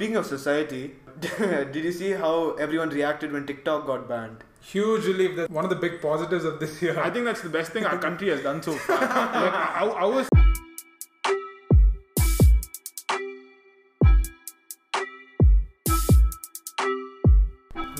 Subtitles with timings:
[0.00, 4.38] Speaking of society, did you see how everyone reacted when TikTok got banned?
[4.62, 5.36] Huge relief.
[5.36, 6.98] That's one of the big positives of this year.
[6.98, 8.98] I think that's the best thing our country has done so far.
[8.98, 10.26] like, our, our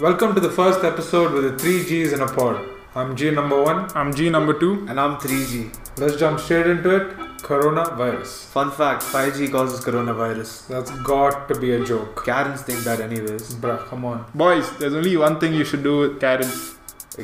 [0.00, 2.66] Welcome to the first episode with the three G's in a pod.
[2.94, 3.94] I'm G number one.
[3.94, 4.86] I'm G number two.
[4.88, 5.98] And I'm 3G.
[5.98, 7.19] Let's jump straight into it.
[7.50, 8.32] Coronavirus.
[8.54, 10.68] Fun fact 5G causes coronavirus.
[10.68, 12.24] That's got to be a joke.
[12.24, 13.54] Karens think that, anyways.
[13.56, 14.24] Bruh, come on.
[14.32, 16.46] Boys, there's only one thing you should do with Karen.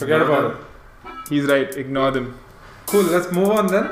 [0.01, 0.67] Forget about them.
[1.05, 1.29] it.
[1.29, 2.37] He's right, ignore them.
[2.87, 3.85] Cool, let's move on then.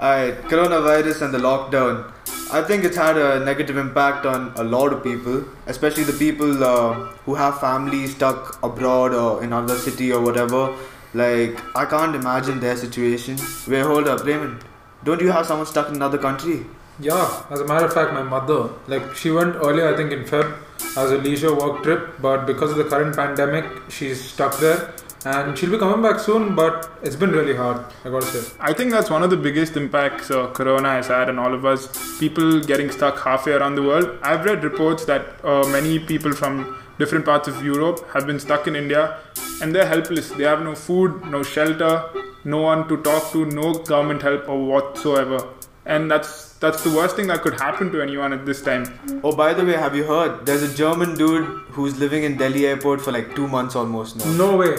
[0.00, 2.10] Alright, coronavirus and the lockdown.
[2.50, 6.64] I think it's had a negative impact on a lot of people, especially the people
[6.64, 6.94] uh,
[7.26, 10.74] who have families stuck abroad or in another city or whatever.
[11.12, 13.36] Like, I can't imagine their situation.
[13.68, 14.64] Wait, hold up, Raymond.
[15.04, 16.64] Don't you have someone stuck in another country?
[17.00, 20.24] Yeah, as a matter of fact, my mother, like, she went earlier, I think in
[20.24, 20.56] Feb,
[20.96, 24.94] as a leisure work trip, but because of the current pandemic, she's stuck there.
[25.24, 28.54] And she'll be coming back soon, but it's been really hard, I gotta say.
[28.60, 31.64] I think that's one of the biggest impacts uh, Corona has had on all of
[31.64, 31.88] us.
[32.18, 34.18] People getting stuck halfway around the world.
[34.22, 38.66] I've read reports that uh, many people from different parts of Europe have been stuck
[38.66, 39.18] in India
[39.60, 40.30] and they're helpless.
[40.30, 42.10] They have no food, no shelter,
[42.44, 45.48] no one to talk to, no government help or whatsoever.
[45.84, 48.84] And that's that's the worst thing that could happen to anyone at this time.
[49.24, 50.46] Oh, by the way, have you heard?
[50.46, 51.44] There's a German dude
[51.76, 54.32] who's living in Delhi airport for like two months almost now.
[54.44, 54.76] No way.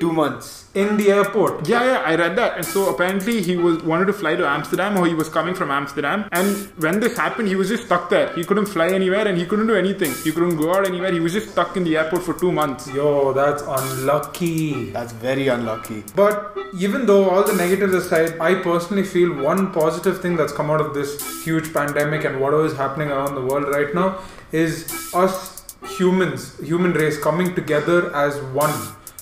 [0.00, 0.70] Two months.
[0.74, 1.66] In the airport.
[1.66, 2.56] Yeah, yeah, I read that.
[2.56, 5.70] And so apparently he was wanted to fly to Amsterdam or he was coming from
[5.70, 6.28] Amsterdam.
[6.32, 8.32] And when this happened, he was just stuck there.
[8.34, 10.12] He couldn't fly anywhere and he couldn't do anything.
[10.22, 11.12] He couldn't go out anywhere.
[11.12, 12.88] He was just stuck in the airport for two months.
[12.92, 14.90] Yo, that's unlucky.
[14.90, 16.04] That's very unlucky.
[16.14, 20.70] But even though all the negatives aside, I personally feel one positive thing that's come
[20.70, 24.18] out of this huge pandemic and whatever is happening around the world right now
[24.52, 28.74] is us humans, human race coming together as one.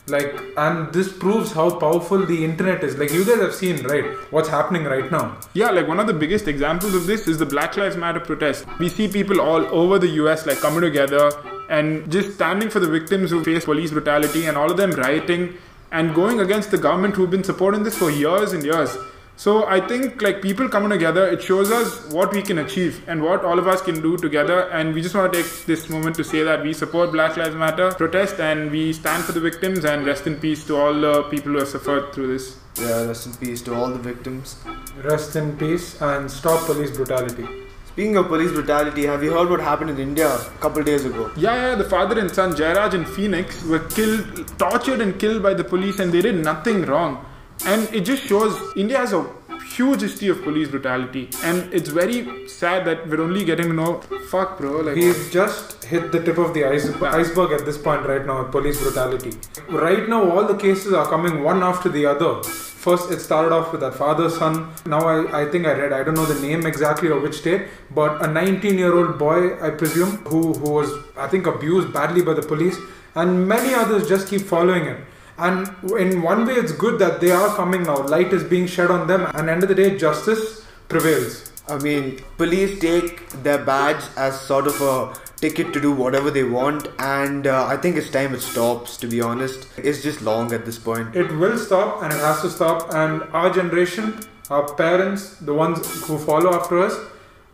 [0.06, 2.98] Like, and this proves how powerful the internet is.
[2.98, 5.38] Like, you guys have seen, right, what's happening right now.
[5.54, 8.66] Yeah, like one of the biggest examples of this is the Black Lives Matter protest.
[8.78, 11.30] We see people all over the US like coming together
[11.70, 15.54] and just standing for the victims who face police brutality and all of them rioting
[15.90, 18.94] and going against the government who've been supporting this for years and years.
[19.36, 23.22] So I think like people coming together, it shows us what we can achieve and
[23.22, 24.68] what all of us can do together.
[24.70, 27.56] And we just want to take this moment to say that we support Black Lives
[27.56, 31.24] Matter protest and we stand for the victims and rest in peace to all the
[31.24, 32.56] people who have suffered through this.
[32.78, 34.56] Yeah, rest in peace to all the victims.
[35.02, 37.46] Rest in peace and stop police brutality.
[37.86, 41.30] Speaking of police brutality, have you heard what happened in India a couple days ago?
[41.36, 45.54] Yeah, yeah, the father and son, Jairaj and Phoenix, were killed, tortured and killed by
[45.54, 47.24] the police, and they did nothing wrong.
[47.66, 49.26] And it just shows India has a
[49.74, 54.00] huge history of police brutality, and it's very sad that we're only getting to know.
[54.30, 54.80] Fuck, bro.
[54.80, 58.44] Like, We've just hit the tip of the ice- iceberg at this point right now
[58.44, 59.32] police brutality.
[59.68, 62.42] Right now, all the cases are coming one after the other.
[62.42, 64.70] First, it started off with that father son.
[64.84, 67.68] Now, I, I think I read, I don't know the name exactly or which state,
[67.90, 72.20] but a 19 year old boy, I presume, who, who was, I think, abused badly
[72.22, 72.76] by the police,
[73.14, 74.98] and many others just keep following it.
[75.38, 75.68] And
[75.98, 78.06] in one way, it's good that they are coming now.
[78.06, 81.50] Light is being shed on them, and end of the day, justice prevails.
[81.68, 86.44] I mean, police take their badge as sort of a ticket to do whatever they
[86.44, 89.66] want, and uh, I think it's time it stops, to be honest.
[89.76, 91.16] It's just long at this point.
[91.16, 92.92] It will stop and it has to stop.
[92.94, 94.20] And our generation,
[94.50, 96.94] our parents, the ones who follow after us,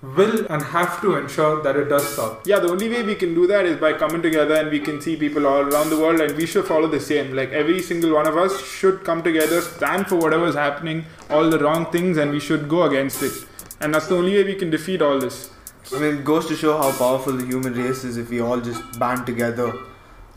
[0.02, 2.46] will and have to ensure that it does stop.
[2.46, 5.00] yeah, the only way we can do that is by coming together and we can
[5.00, 7.34] see people all around the world, and we should follow the same.
[7.34, 11.50] Like, every single one of us should come together, stand for whatever is happening, all
[11.50, 13.32] the wrong things, and we should go against it.
[13.80, 15.50] And that's the only way we can defeat all this.
[15.94, 18.60] I mean, it goes to show how powerful the human race is if we all
[18.60, 19.72] just band together.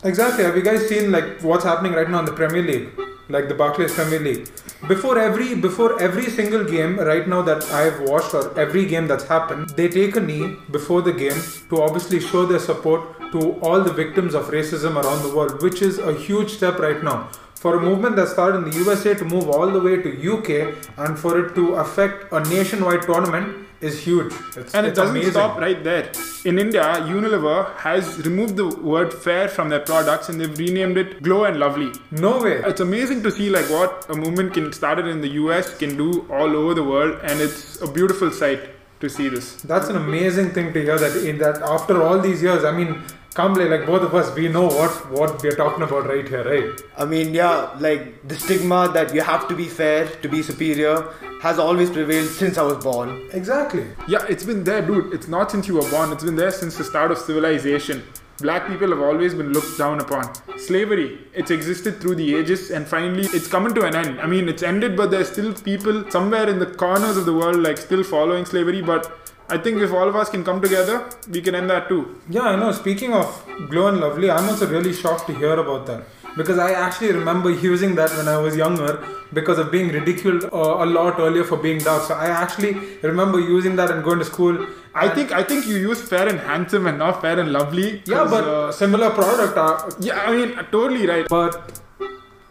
[0.02, 0.44] Exactly.
[0.44, 2.90] Have you guys seen like what's happening right now in the Premier League,
[3.28, 4.48] like the Barclays Premier League?
[4.82, 9.24] Before every before every single game right now that I've watched or every game that's
[9.24, 11.40] happened, they take a knee before the game
[11.70, 15.80] to obviously show their support to all the victims of racism around the world, which
[15.80, 17.30] is a huge step right now.
[17.54, 20.74] For a movement that started in the USA to move all the way to UK
[20.98, 24.32] and for it to affect a nationwide tournament is huge.
[24.56, 25.32] It's, And it doesn't amazing.
[25.32, 26.04] stop right there.
[26.50, 26.82] In India,
[27.14, 31.58] Unilever has removed the word fair from their products and they've renamed it Glow and
[31.64, 31.90] Lovely.
[32.10, 32.56] No way.
[32.70, 36.08] It's amazing to see like what a movement can started in the US can do
[36.30, 38.62] all over the world and it's a beautiful sight
[39.00, 39.46] to see this.
[39.72, 40.98] That's an amazing thing to hear.
[40.98, 43.02] That in that after all these years, I mean,
[43.34, 46.80] Kamble, like both of us, we know what what we're talking about right here, right?
[46.96, 51.08] I mean, yeah, like the stigma that you have to be fair, to be superior,
[51.42, 53.28] has always prevailed since I was born.
[53.32, 53.86] Exactly.
[54.06, 55.12] Yeah, it's been there, dude.
[55.12, 56.12] It's not since you were born.
[56.12, 58.04] It's been there since the start of civilization.
[58.38, 60.30] Black people have always been looked down upon.
[60.56, 64.20] Slavery, it's existed through the ages and finally it's coming to an end.
[64.20, 67.58] I mean, it's ended, but there's still people somewhere in the corners of the world
[67.58, 68.82] like still following slavery.
[68.82, 69.12] But
[69.54, 72.20] I think if all of us can come together, we can end that too.
[72.28, 72.72] Yeah, I know.
[72.72, 73.26] Speaking of
[73.70, 76.02] glow and lovely, I'm also really shocked to hear about that
[76.36, 80.84] because I actually remember using that when I was younger because of being ridiculed uh,
[80.84, 82.02] a lot earlier for being dark.
[82.08, 82.72] So I actually
[83.02, 84.66] remember using that and going to school.
[84.94, 88.02] I think I think you use fair and handsome and not fair and lovely.
[88.06, 89.56] Yeah, but uh, similar product.
[89.56, 91.28] Uh, yeah, I mean, totally right.
[91.28, 91.80] but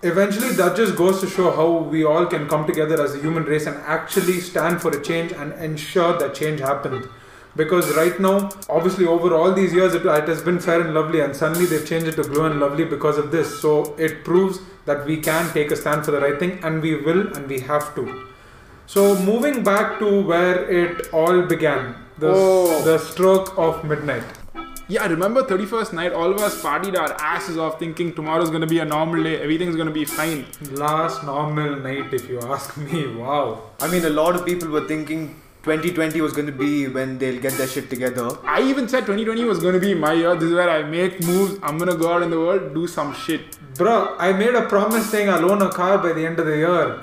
[0.04, 3.44] eventually that just goes to show how we all can come together as a human
[3.44, 7.06] race and actually stand for a change and ensure that change happens
[7.56, 11.22] because right now obviously over all these years it, it has been fair and lovely
[11.22, 13.62] and suddenly they've changed it to glow and lovely because of this.
[13.62, 16.96] So it proves that we can take a stand for the right thing and we
[16.96, 18.28] will and we have to.
[18.88, 22.84] So moving back to where it all began the, Oh.
[22.84, 24.24] the stroke of midnight
[24.94, 28.68] Yeah, I remember 31st night, all of us partied our asses off thinking tomorrow's gonna
[28.68, 30.46] be a normal day, everything's gonna be fine.
[30.82, 34.88] last normal night if you ask me wow I mean, a lot of people were
[34.88, 35.24] thinking
[35.64, 38.38] 2020 was going to be when they'll get their shit together.
[38.44, 40.36] I even said 2020 was gonna be my year.
[40.36, 41.58] This is where I make moves.
[41.64, 43.58] I'm gonna go out in the world, do some shit.
[43.78, 46.58] Bro, I made a promise saying I'll own a car by the end of the
[46.58, 47.00] year.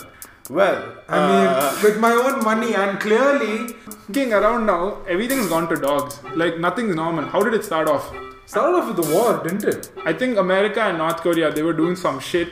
[0.59, 3.75] Well, I mean, uh, with my own money, and clearly,
[4.13, 6.19] Thinking around now, everything's gone to dogs.
[6.35, 7.27] Like nothing's normal.
[7.27, 8.13] How did it start off?
[8.45, 9.93] started off with the war, didn't it?
[10.05, 12.49] I think America and North Korea they were doing some shit.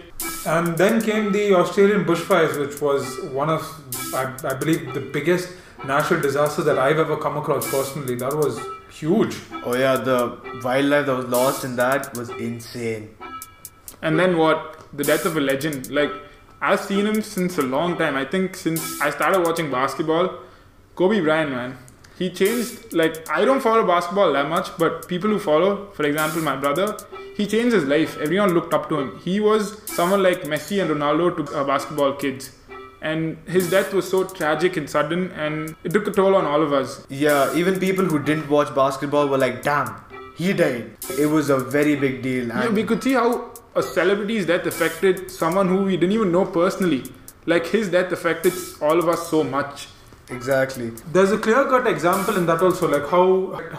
[0.46, 3.62] And then came the Australian bushfires, which was one of,
[4.14, 5.48] I, I believe, the biggest
[5.84, 8.14] natural disasters that I've ever come across personally.
[8.14, 9.34] That was huge.
[9.64, 13.16] oh yeah, the wildlife that was lost in that was insane.
[14.00, 14.86] And then what?
[14.92, 15.90] The death of a legend.
[15.90, 16.12] Like
[16.60, 18.16] I've seen him since a long time.
[18.16, 20.40] I think since I started watching basketball,
[20.96, 21.78] Kobe Bryant, man.
[22.18, 22.92] He changed.
[22.92, 26.96] Like I don't follow basketball that much, but people who follow, for example, my brother,
[27.36, 28.18] he changed his life.
[28.18, 29.18] Everyone looked up to him.
[29.20, 32.50] He was someone like Messi and Ronaldo to uh, basketball kids.
[33.00, 36.60] And his death was so tragic and sudden, and it took a toll on all
[36.60, 37.06] of us.
[37.08, 39.94] Yeah, even people who didn't watch basketball were like, damn,
[40.36, 40.96] he died.
[41.16, 42.48] It was a very big deal.
[42.48, 46.44] Yeah, we could see how a celebrity's death affected someone who we didn't even know
[46.44, 47.04] personally.
[47.46, 49.88] Like his death affected all of us so much.
[50.30, 50.90] exactly.
[51.12, 53.26] There's a clear cut example in that also, like how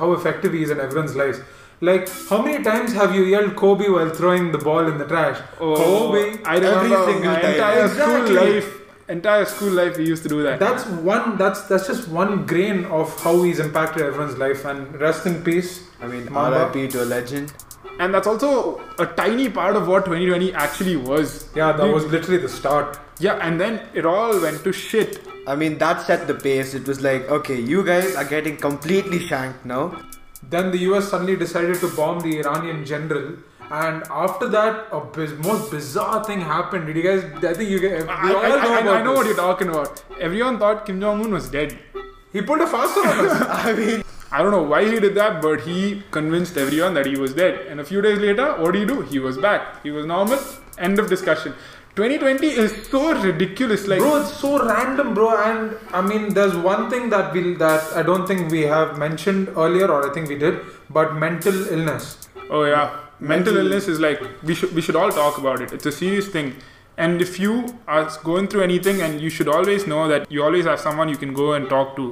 [0.01, 1.39] how effective he is in everyone's lives.
[1.81, 5.37] Like, how many times have you yelled Kobe while throwing the ball in the trash?
[5.61, 6.23] Oh, Kobe.
[6.43, 7.53] I remember Every single my time.
[7.53, 8.35] entire Exactly.
[8.35, 8.75] school life.
[9.13, 10.59] Entire school life, we used to do that.
[10.59, 11.37] That's one.
[11.43, 14.65] That's that's just one grain of how he's impacted everyone's life.
[14.65, 15.71] And rest in peace.
[16.01, 16.65] I mean, Mamba.
[16.73, 17.53] RIP to a legend.
[17.99, 21.49] And that's also a tiny part of what 2020 actually was.
[21.55, 22.99] Yeah, that was literally the start.
[23.19, 25.19] Yeah, and then it all went to shit.
[25.47, 26.73] I mean, that set the pace.
[26.73, 30.01] It was like, okay, you guys are getting completely shanked now.
[30.43, 33.33] Then the US suddenly decided to bomb the Iranian general.
[33.71, 36.87] And after that, a biz- most bizarre thing happened.
[36.87, 37.23] Did you guys?
[37.43, 38.03] I think you guys.
[38.03, 40.03] We I, all I- know I- about I know what you're talking about.
[40.19, 41.77] Everyone thought Kim Jong Un was dead.
[42.33, 43.41] He pulled a fast one on us.
[43.67, 47.17] I mean, I don't know why he did that, but he convinced everyone that he
[47.17, 47.65] was dead.
[47.67, 49.01] And a few days later, what do you do?
[49.01, 49.81] He was back.
[49.83, 50.39] He was normal.
[50.77, 51.53] End of discussion.
[51.95, 53.87] 2020 is so ridiculous.
[53.87, 55.35] Like, bro, it's so random, bro.
[55.43, 59.49] And I mean, there's one thing that we that I don't think we have mentioned
[59.57, 62.29] earlier, or I think we did, but mental illness.
[62.51, 62.85] oh yeah,
[63.19, 65.73] mental Mental- illness is like we should we should all talk about it.
[65.73, 66.55] It's a serious thing.
[66.97, 67.53] And if you
[67.87, 71.17] are going through anything, and you should always know that you always have someone you
[71.17, 72.07] can go and talk to.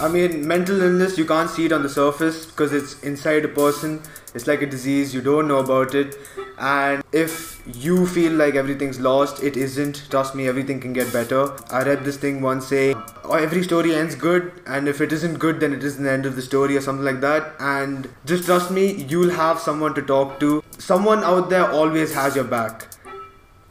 [0.00, 3.48] I mean, mental illness, you can't see it on the surface because it's inside a
[3.48, 4.02] person.
[4.34, 6.16] It's like a disease, you don't know about it.
[6.58, 10.08] And if you feel like everything's lost, it isn't.
[10.10, 11.52] Trust me, everything can get better.
[11.70, 15.38] I read this thing once saying, oh, every story ends good, and if it isn't
[15.38, 17.54] good, then it isn't the end of the story or something like that.
[17.58, 20.62] And just trust me, you'll have someone to talk to.
[20.78, 22.88] Someone out there always has your back.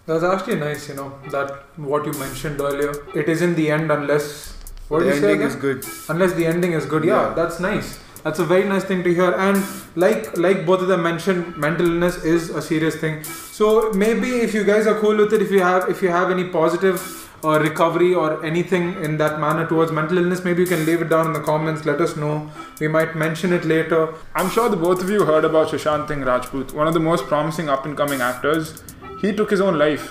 [0.05, 2.93] That's actually nice, you know, that what you mentioned earlier.
[3.15, 4.57] It isn't the end unless
[4.91, 5.55] what the did you say ending again?
[5.55, 5.85] is good.
[6.15, 7.33] unless the ending is good yeah, Yeah.
[7.39, 7.91] that's nice
[8.23, 9.63] that's a very nice thing to hear and
[10.03, 13.15] like like both of them mentioned mental illness is a serious thing
[13.59, 13.69] so
[14.03, 16.45] maybe if you guys are cool with it if you have if you have any
[16.57, 17.07] positive
[17.43, 21.09] uh, recovery or anything in that manner towards mental illness maybe you can leave it
[21.13, 22.35] down in the comments let us know
[22.83, 24.01] we might mention it later
[24.35, 27.25] I'm sure the both of you heard about Sushant Singh Rajput, one of the most
[27.25, 28.83] promising up and coming actors.
[29.23, 30.05] He took his own life.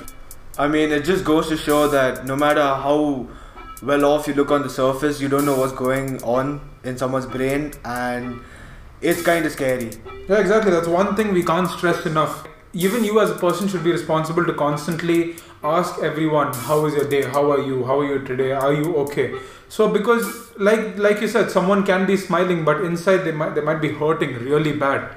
[0.59, 3.29] I mean, it just goes to show that no matter how
[3.83, 7.27] well off you look on the surface, you don't know what's going on in someone's
[7.27, 8.41] brain, and
[9.01, 9.91] it's kind of scary.
[10.29, 10.71] Yeah, exactly.
[10.71, 12.47] That's one thing we can't stress enough.
[12.73, 17.09] Even you as a person should be responsible to constantly ask everyone, "How is your
[17.09, 17.23] day?
[17.23, 17.85] How are you?
[17.85, 18.53] How are you today?
[18.53, 19.35] Are you okay?"
[19.69, 23.67] So because, like like you said, someone can be smiling, but inside they might they
[23.71, 25.09] might be hurting really bad.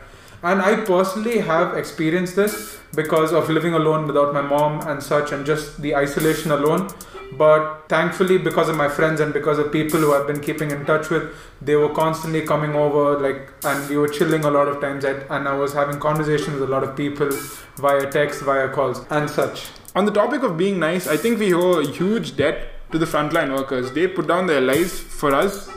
[0.42, 5.32] And I personally have experienced this because of living alone without my mom and such,
[5.32, 6.88] and just the isolation alone
[7.38, 10.86] but thankfully because of my friends and because of people who i've been keeping in
[10.86, 14.82] touch with they were constantly coming over like and we were chilling a lot of
[14.82, 17.30] times at, and i was having conversations with a lot of people
[17.78, 19.68] via text via calls and such.
[19.96, 23.06] On the topic of being nice i think we owe a huge debt to the
[23.08, 23.92] frontline workers.
[23.92, 25.70] They put down their lives for us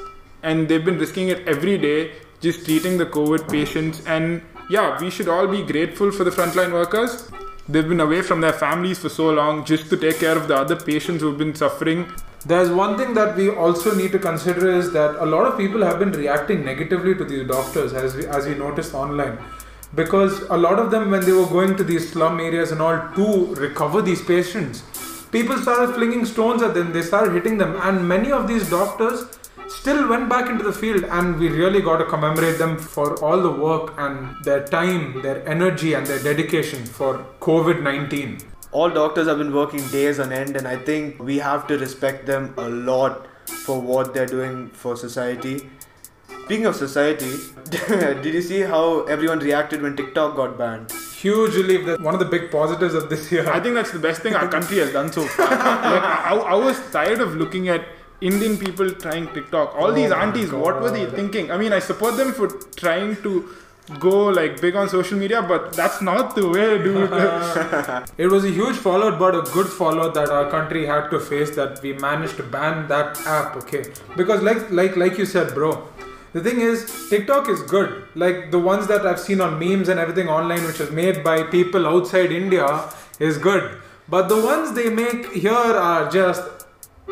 [0.43, 4.03] and they've been risking it every day just treating the covid patients.
[4.07, 7.31] And yeah we should all be grateful for the frontline workers
[7.69, 10.55] They've been away from their families for so long just to take care of the
[10.55, 12.07] other patients who've been suffering.
[12.45, 15.83] There's one thing that we also need to consider is that a lot of people
[15.83, 19.39] have been reacting negatively to these doctors, as we, as we noticed online.
[19.97, 22.97] Because a lot of them, when they were going to these slum areas and all
[23.17, 24.85] to recover these patients,
[25.33, 29.27] people started flinging stones at them, they started hitting them, and many of these doctors
[29.69, 33.41] still went back into the field and we really got to commemorate them for all
[33.41, 38.43] the work and their time, their energy and their dedication for COVID-19.
[38.73, 42.27] All doctors have been working days on end and I think we have to respect
[42.27, 45.69] them a lot for what they're doing for society.
[46.45, 47.33] Speaking of society,
[47.89, 50.93] did you see how everyone reacted when TikTok got banned?
[50.93, 51.87] Huge relief.
[51.87, 53.51] That one of the big positives of this year.
[53.51, 55.51] I think that's the best thing our country has done so far.
[55.51, 57.85] like, I, I was tired of looking at
[58.21, 59.75] Indian people trying TikTok.
[59.77, 61.51] All oh these aunties, what were they thinking?
[61.51, 63.49] I mean, I support them for trying to
[64.01, 67.11] go like big on social media, but that's not the way, dude.
[68.19, 71.55] it was a huge fallout, but a good fallout that our country had to face.
[71.57, 73.85] That we managed to ban that app, okay?
[74.17, 75.89] Because like like like you said, bro.
[76.33, 78.03] The thing is, TikTok is good.
[78.15, 81.43] Like the ones that I've seen on memes and everything online, which is made by
[81.45, 83.79] people outside India, is good.
[84.09, 86.43] But the ones they make here are just,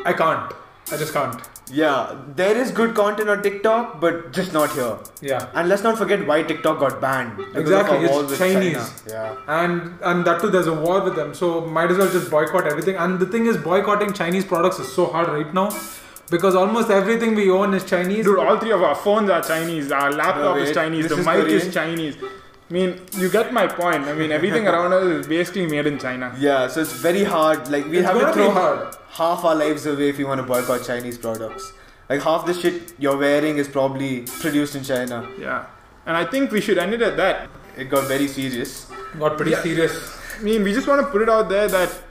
[0.05, 0.53] I can't.
[0.93, 1.41] I just can't.
[1.73, 4.99] Yeah, there is good content on TikTok, but just not here.
[5.23, 5.51] Yeah.
[5.55, 7.41] And let's not forget why TikTok got banned.
[7.55, 8.75] Exactly, it's Chinese.
[8.75, 8.91] China.
[9.09, 9.37] Yeah.
[9.47, 11.35] And and that too, there's a war with them.
[11.35, 12.97] So might as well just boycott everything.
[12.97, 15.71] And the thing is, boycotting Chinese products is so hard right now.
[16.31, 18.25] Because almost everything we own is Chinese.
[18.25, 19.93] Dude, all three of our phones are Chinese.
[19.93, 21.09] Our laptop no, is Chinese.
[21.09, 21.61] The is mic Korean?
[21.61, 22.17] is Chinese.
[22.71, 24.05] I mean, you get my point.
[24.05, 26.35] I mean, everything around us is basically made in China.
[26.39, 27.69] Yeah, so it's very hard.
[27.69, 28.97] Like we it's have to throw hard.
[29.11, 31.73] half our lives away if you want to boycott Chinese products.
[32.09, 35.29] Like half the shit you're wearing is probably produced in China.
[35.39, 35.67] Yeah,
[36.07, 37.51] and I think we should end it at that.
[37.77, 38.87] It got very serious.
[39.19, 39.63] Got pretty yeah.
[39.63, 40.19] serious.
[40.39, 42.03] I mean, we just want to put it out there that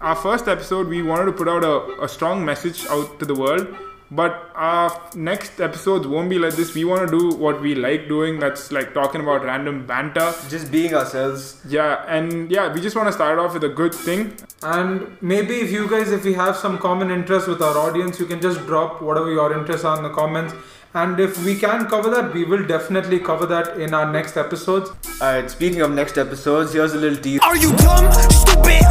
[0.00, 3.34] our first episode, we wanted to put out a, a strong message out to the
[3.34, 3.74] world
[4.10, 6.74] but our next episodes won't be like this.
[6.74, 8.38] We want to do what we like doing.
[8.38, 10.32] That's like talking about random banter.
[10.48, 11.60] Just being ourselves.
[11.66, 14.36] Yeah, and yeah, we just want to start off with a good thing.
[14.62, 18.26] And maybe if you guys, if we have some common interest with our audience, you
[18.26, 20.54] can just drop whatever your interests are in the comments.
[20.94, 24.90] And if we can cover that, we will definitely cover that in our next episodes.
[25.20, 27.40] Alright, speaking of next episodes, here's a little tease.
[27.42, 28.84] Are you dumb, stupid?